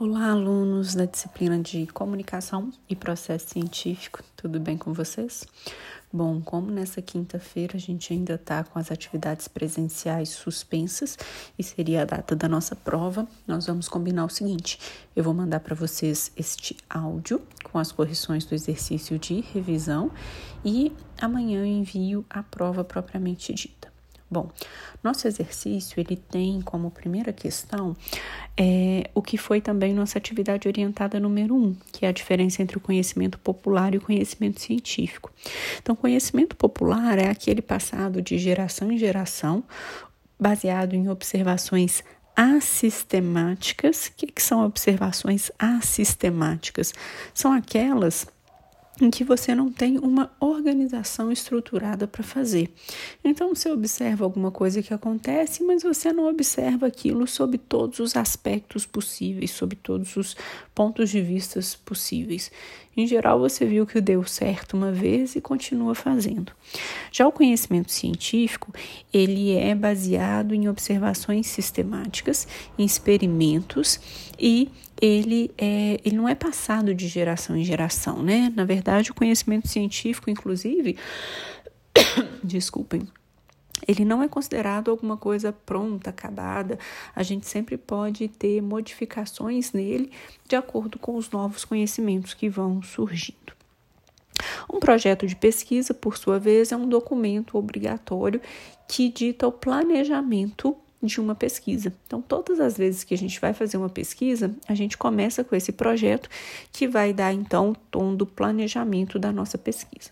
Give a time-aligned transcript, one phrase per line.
[0.00, 5.44] Olá, alunos da disciplina de Comunicação e Processo Científico, tudo bem com vocês?
[6.12, 11.18] Bom, como nessa quinta-feira a gente ainda está com as atividades presenciais suspensas
[11.58, 14.78] e seria a data da nossa prova, nós vamos combinar o seguinte:
[15.16, 20.12] eu vou mandar para vocês este áudio com as correções do exercício de revisão
[20.64, 23.87] e amanhã eu envio a prova propriamente dita.
[24.30, 24.50] Bom,
[25.02, 27.96] nosso exercício ele tem como primeira questão
[28.56, 32.76] é, o que foi também nossa atividade orientada número um, que é a diferença entre
[32.76, 35.32] o conhecimento popular e o conhecimento científico.
[35.80, 39.64] Então, conhecimento popular é aquele passado de geração em geração,
[40.38, 42.04] baseado em observações
[42.36, 44.06] assistemáticas.
[44.06, 46.92] O que, que são observações assistemáticas?
[47.32, 48.26] São aquelas
[49.00, 52.70] em que você não tem uma organização estruturada para fazer.
[53.24, 58.16] Então você observa alguma coisa que acontece, mas você não observa aquilo sob todos os
[58.16, 60.36] aspectos possíveis, sob todos os
[60.74, 62.50] pontos de vista possíveis.
[62.96, 66.52] Em geral, você viu que deu certo uma vez e continua fazendo.
[67.12, 68.74] Já o conhecimento científico,
[69.12, 74.00] ele é baseado em observações sistemáticas, em experimentos
[74.36, 74.68] e
[75.00, 78.52] ele, é, ele não é passado de geração em geração, né?
[78.56, 80.96] Na verdade, o conhecimento científico, inclusive,
[82.42, 83.06] desculpem,
[83.86, 86.78] ele não é considerado alguma coisa pronta, acabada.
[87.14, 90.10] A gente sempre pode ter modificações nele
[90.46, 93.56] de acordo com os novos conhecimentos que vão surgindo.
[94.72, 98.40] Um projeto de pesquisa, por sua vez, é um documento obrigatório
[98.86, 101.92] que dita o planejamento de uma pesquisa.
[102.06, 105.54] Então, todas as vezes que a gente vai fazer uma pesquisa, a gente começa com
[105.54, 106.28] esse projeto
[106.72, 110.10] que vai dar então o tom do planejamento da nossa pesquisa.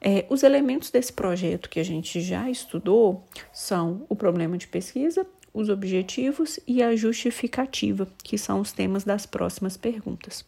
[0.00, 5.26] É, os elementos desse projeto que a gente já estudou são o problema de pesquisa,
[5.52, 10.44] os objetivos e a justificativa, que são os temas das próximas perguntas.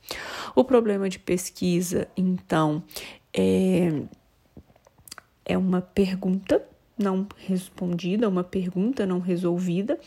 [0.55, 2.83] O problema de pesquisa, então,
[3.35, 4.03] é,
[5.45, 6.65] é uma pergunta
[7.03, 9.99] não respondida, uma pergunta não resolvida,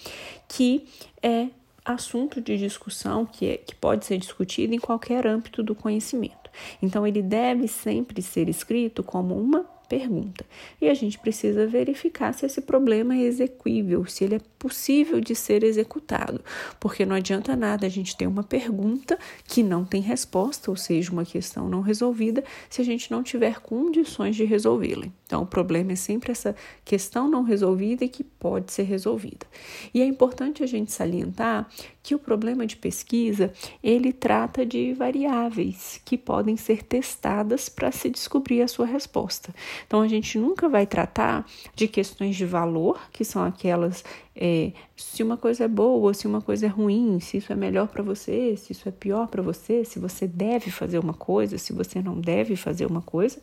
[0.47, 0.85] que
[1.21, 1.47] é
[1.83, 6.49] assunto de discussão que, é, que pode ser discutido em qualquer âmbito do conhecimento.
[6.81, 10.43] Então, ele deve sempre ser escrito como uma pergunta.
[10.81, 15.35] E a gente precisa verificar se esse problema é execuível, se ele é possível de
[15.35, 16.41] ser executado,
[16.79, 21.11] porque não adianta nada a gente ter uma pergunta que não tem resposta, ou seja,
[21.11, 25.05] uma questão não resolvida, se a gente não tiver condições de resolvê-la.
[25.25, 26.55] Então, o problema é sempre essa
[26.85, 29.45] questão não resolvida e que pode ser resolvida.
[29.93, 31.67] E é importante a gente salientar
[32.03, 38.09] que o problema de pesquisa, ele trata de variáveis que podem ser testadas para se
[38.09, 39.55] descobrir a sua resposta.
[39.85, 41.45] Então, a gente nunca vai tratar
[41.75, 44.03] de questões de valor, que são aquelas
[44.35, 47.87] é, se uma coisa é boa, se uma coisa é ruim, se isso é melhor
[47.87, 51.71] para você, se isso é pior para você, se você deve fazer uma coisa, se
[51.71, 53.39] você não deve fazer uma coisa.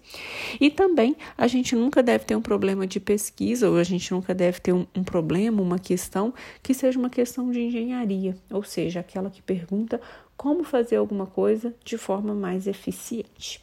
[0.61, 4.35] E também a gente nunca deve ter um problema de pesquisa, ou a gente nunca
[4.35, 9.01] deve ter um, um problema, uma questão que seja uma questão de engenharia, ou seja,
[9.01, 10.01] aquela que pergunta
[10.37, 13.63] como fazer alguma coisa de forma mais eficiente.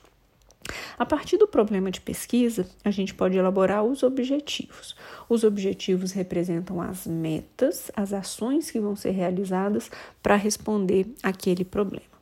[0.97, 4.95] A partir do problema de pesquisa, a gente pode elaborar os objetivos.
[5.29, 9.91] Os objetivos representam as metas, as ações que vão ser realizadas
[10.21, 12.17] para responder aquele problema.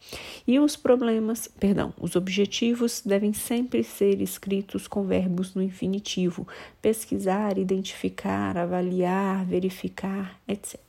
[0.45, 6.47] E os problemas, perdão, os objetivos devem sempre ser escritos com verbos no infinitivo:
[6.81, 10.84] pesquisar, identificar, avaliar, verificar, etc.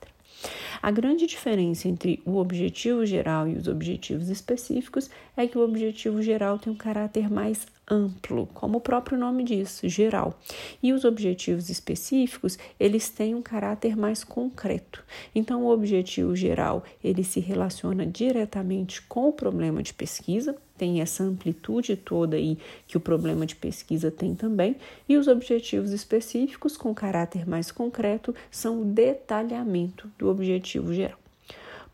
[0.86, 6.22] A grande diferença entre o objetivo geral e os objetivos específicos é que o objetivo
[6.22, 10.38] geral tem um caráter mais amplo, como o próprio nome diz, geral.
[10.82, 15.04] E os objetivos específicos, eles têm um caráter mais concreto.
[15.34, 21.22] Então, o objetivo geral, ele se relaciona diretamente com o problema de pesquisa, tem essa
[21.22, 24.76] amplitude toda aí que o problema de pesquisa tem também,
[25.08, 31.25] e os objetivos específicos com caráter mais concreto são o detalhamento do objetivo geral.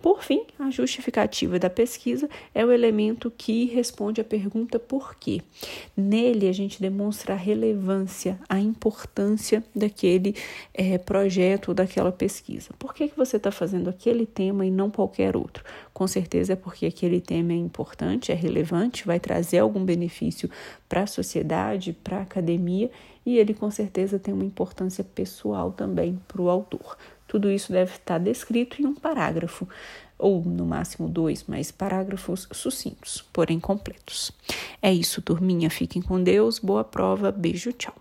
[0.02, 5.40] Por fim, a justificativa da pesquisa é o elemento que responde à pergunta por quê.
[5.96, 10.34] Nele, a gente demonstra a relevância, a importância daquele
[10.74, 12.70] é, projeto ou daquela pesquisa.
[12.80, 15.62] Por que, que você está fazendo aquele tema e não qualquer outro?
[15.94, 20.50] Com certeza é porque aquele tema é importante, é relevante, vai trazer algum benefício
[20.88, 22.90] para a sociedade, para a academia
[23.24, 26.96] e ele com certeza tem uma importância pessoal também para o autor.
[27.32, 29.66] Tudo isso deve estar descrito em um parágrafo,
[30.18, 34.30] ou no máximo dois, mas parágrafos sucintos, porém completos.
[34.82, 35.70] É isso, turminha.
[35.70, 37.94] Fiquem com Deus, boa prova, beijo, tchau.